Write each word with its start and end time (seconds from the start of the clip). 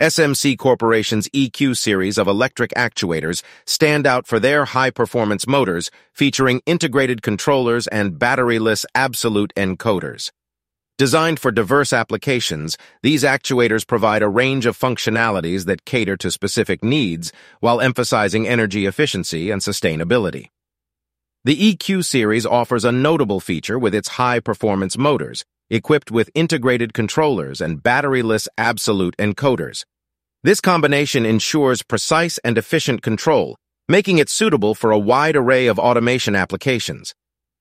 SMC 0.00 0.58
Corporation's 0.58 1.26
EQ 1.30 1.74
series 1.74 2.18
of 2.18 2.28
electric 2.28 2.70
actuators 2.72 3.42
stand 3.64 4.06
out 4.06 4.26
for 4.26 4.38
their 4.38 4.66
high-performance 4.66 5.46
motors 5.46 5.90
featuring 6.12 6.60
integrated 6.66 7.22
controllers 7.22 7.86
and 7.86 8.18
batteryless 8.18 8.84
absolute 8.94 9.54
encoders. 9.56 10.30
Designed 10.98 11.40
for 11.40 11.50
diverse 11.50 11.94
applications, 11.94 12.76
these 13.02 13.22
actuators 13.22 13.86
provide 13.86 14.22
a 14.22 14.28
range 14.28 14.66
of 14.66 14.78
functionalities 14.78 15.64
that 15.64 15.86
cater 15.86 16.18
to 16.18 16.30
specific 16.30 16.84
needs 16.84 17.32
while 17.60 17.80
emphasizing 17.80 18.46
energy 18.46 18.84
efficiency 18.84 19.50
and 19.50 19.62
sustainability. 19.62 20.48
The 21.42 21.74
EQ 21.74 22.04
series 22.04 22.44
offers 22.44 22.84
a 22.84 22.92
notable 22.92 23.40
feature 23.40 23.78
with 23.78 23.94
its 23.94 24.08
high-performance 24.08 24.98
motors, 24.98 25.46
equipped 25.70 26.10
with 26.10 26.30
integrated 26.34 26.94
controllers 26.94 27.60
and 27.60 27.82
batteryless 27.82 28.48
absolute 28.56 29.16
encoders. 29.18 29.84
This 30.42 30.60
combination 30.60 31.26
ensures 31.26 31.82
precise 31.82 32.38
and 32.38 32.56
efficient 32.56 33.02
control, 33.02 33.56
making 33.88 34.18
it 34.18 34.28
suitable 34.28 34.74
for 34.74 34.90
a 34.90 34.98
wide 34.98 35.36
array 35.36 35.66
of 35.66 35.78
automation 35.78 36.36
applications. 36.36 37.14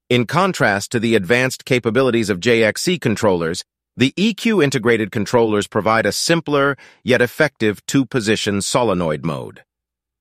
In 0.10 0.28
contrast 0.28 0.92
to 0.92 1.00
the 1.00 1.16
advanced 1.16 1.66
capabilities 1.66 2.30
of 2.30 2.40
JXC 2.40 3.02
controllers, 3.02 3.64
the 3.98 4.14
EQ 4.18 4.64
integrated 4.64 5.12
controllers 5.12 5.68
provide 5.68 6.06
a 6.06 6.12
simpler 6.12 6.78
yet 7.04 7.22
effective 7.22 7.84
two-position 7.86 8.62
solenoid 8.62 9.26
mode. 9.26 9.64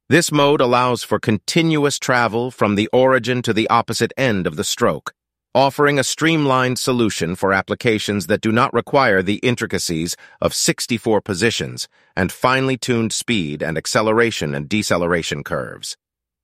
This 0.09 0.31
mode 0.31 0.61
allows 0.61 1.03
for 1.03 1.19
continuous 1.19 1.99
travel 1.99 2.51
from 2.51 2.77
the 2.77 2.89
origin 2.93 3.43
to 3.43 3.53
the 3.53 3.69
opposite 3.69 4.13
end 4.17 4.47
of 4.47 4.57
the 4.57 4.65
stroke, 4.65 5.13
offering 5.55 6.01
a 6.01 6.05
streamlined 6.05 6.79
solution 6.79 7.37
for 7.37 7.53
applications 7.53 8.27
that 8.27 8.41
do 8.41 8.51
not 8.51 8.75
require 8.75 9.23
the 9.23 9.37
intricacies 9.37 10.17
of 10.41 10.53
64 10.53 11.21
positions 11.21 11.89
and 12.17 12.33
finely 12.33 12.77
tuned 12.77 13.13
speed 13.13 13.63
and 13.63 13.79
acceleration 13.79 14.53
and 14.53 14.69
deceleration 14.69 15.45
curves. 15.45 15.97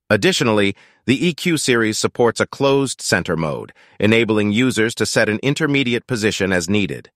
Additionally, 0.08 0.76
the 1.06 1.32
EQ 1.32 1.58
series 1.58 1.98
supports 1.98 2.40
a 2.40 2.46
closed 2.46 3.00
center 3.00 3.36
mode, 3.36 3.72
enabling 3.98 4.52
users 4.52 4.94
to 4.94 5.06
set 5.06 5.28
an 5.28 5.40
intermediate 5.42 6.06
position 6.06 6.52
as 6.52 6.68
needed. 6.70 7.10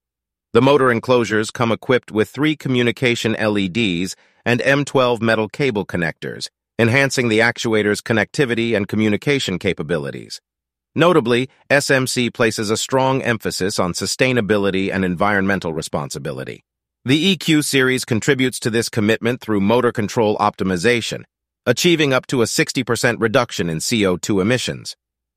The 0.51 0.61
motor 0.61 0.91
enclosures 0.91 1.49
come 1.49 1.71
equipped 1.71 2.11
with 2.11 2.29
three 2.29 2.57
communication 2.57 3.33
LEDs 3.33 4.15
and 4.45 4.59
M12 4.59 5.21
metal 5.21 5.47
cable 5.47 5.85
connectors, 5.85 6.49
enhancing 6.77 7.29
the 7.29 7.39
actuator's 7.39 8.01
connectivity 8.01 8.75
and 8.75 8.87
communication 8.87 9.59
capabilities. 9.59 10.41
Notably, 10.95 11.49
SMC 11.69 12.33
places 12.33 12.69
a 12.69 12.77
strong 12.77 13.21
emphasis 13.21 13.79
on 13.79 13.91
sustainability 13.91 14.93
and 14.93 15.03
environmental 15.03 15.73
responsibility. 15.73 16.63
The 17.03 17.35
EQ 17.35 17.65
series 17.65 18.05
contributes 18.05 18.59
to 18.61 18.69
this 18.69 18.87
commitment 18.87 19.41
through 19.41 19.59
motor 19.59 19.91
control 19.91 20.37
optimization, 20.37 21.23
achieving 21.65 22.13
up 22.13 22.25
to 22.27 22.41
a 22.41 22.45
60% 22.45 23.17
reduction 23.19 23.69
in 23.69 23.79
CO2 23.79 24.41
emissions. 24.41 24.95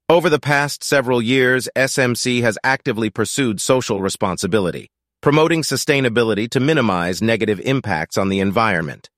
Over 0.09 0.31
the 0.31 0.39
past 0.39 0.85
several 0.85 1.21
years, 1.21 1.69
SMC 1.77 2.41
has 2.43 2.57
actively 2.63 3.11
pursued 3.11 3.61
social 3.61 4.01
responsibility, 4.01 4.89
promoting 5.21 5.63
sustainability 5.63 6.49
to 6.51 6.61
minimize 6.61 7.21
negative 7.21 7.61
impacts 7.61 8.17
on 8.17 8.29
the 8.29 8.41
environment. 8.41 9.11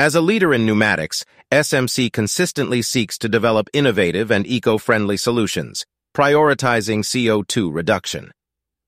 As 0.00 0.14
a 0.14 0.20
leader 0.20 0.54
in 0.54 0.64
pneumatics, 0.64 1.24
SMC 1.50 2.12
consistently 2.12 2.82
seeks 2.82 3.18
to 3.18 3.28
develop 3.28 3.68
innovative 3.72 4.30
and 4.30 4.46
eco-friendly 4.46 5.16
solutions, 5.16 5.84
prioritizing 6.16 7.00
CO2 7.00 7.74
reduction. 7.74 8.30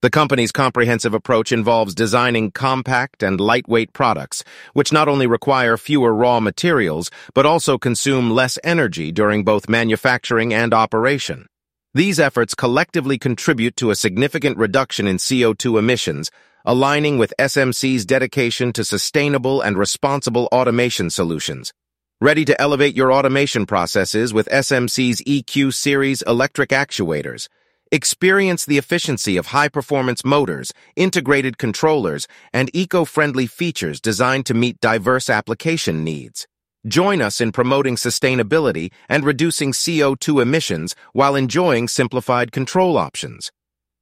The 0.02 0.10
company's 0.10 0.52
comprehensive 0.52 1.12
approach 1.12 1.50
involves 1.50 1.96
designing 1.96 2.52
compact 2.52 3.24
and 3.24 3.40
lightweight 3.40 3.92
products, 3.92 4.44
which 4.72 4.92
not 4.92 5.08
only 5.08 5.26
require 5.26 5.76
fewer 5.76 6.14
raw 6.14 6.38
materials, 6.38 7.10
but 7.34 7.44
also 7.44 7.76
consume 7.76 8.30
less 8.30 8.56
energy 8.62 9.10
during 9.10 9.42
both 9.42 9.68
manufacturing 9.68 10.54
and 10.54 10.72
operation. 10.72 11.46
These 11.92 12.20
efforts 12.20 12.54
collectively 12.54 13.18
contribute 13.18 13.74
to 13.78 13.90
a 13.90 13.96
significant 13.96 14.56
reduction 14.58 15.08
in 15.08 15.16
CO2 15.16 15.76
emissions, 15.76 16.30
aligning 16.64 17.18
with 17.18 17.34
SMC's 17.36 18.06
dedication 18.06 18.72
to 18.74 18.84
sustainable 18.84 19.60
and 19.60 19.76
responsible 19.76 20.48
automation 20.52 21.10
solutions. 21.10 21.72
Ready 22.20 22.44
to 22.44 22.60
elevate 22.60 22.94
your 22.94 23.12
automation 23.12 23.66
processes 23.66 24.32
with 24.32 24.48
SMC's 24.50 25.20
EQ 25.22 25.74
Series 25.74 26.22
electric 26.22 26.68
actuators. 26.68 27.48
Experience 27.90 28.64
the 28.64 28.78
efficiency 28.78 29.36
of 29.36 29.46
high-performance 29.46 30.24
motors, 30.24 30.72
integrated 30.94 31.58
controllers, 31.58 32.28
and 32.52 32.70
eco-friendly 32.72 33.48
features 33.48 34.00
designed 34.00 34.46
to 34.46 34.54
meet 34.54 34.78
diverse 34.78 35.28
application 35.28 36.04
needs. 36.04 36.46
Join 36.86 37.20
us 37.20 37.42
in 37.42 37.52
promoting 37.52 37.96
sustainability 37.96 38.90
and 39.08 39.24
reducing 39.24 39.72
CO2 39.72 40.40
emissions 40.40 40.96
while 41.12 41.36
enjoying 41.36 41.88
simplified 41.88 42.52
control 42.52 42.96
options. 42.96 43.52